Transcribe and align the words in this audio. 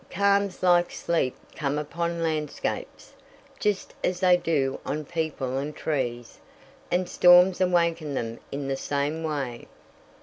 Calms 0.09 0.63
like 0.63 0.89
sleep 0.89 1.35
come 1.55 1.77
upon 1.77 2.23
landscapes, 2.23 3.13
just 3.59 3.93
as 4.03 4.19
they 4.19 4.35
do 4.35 4.79
on 4.83 5.05
people 5.05 5.59
and 5.59 5.75
trees, 5.75 6.39
and 6.89 7.07
storms 7.07 7.61
awaken 7.61 8.15
them 8.15 8.39
in 8.51 8.67
the 8.67 8.77
same 8.77 9.23
way. 9.23 9.67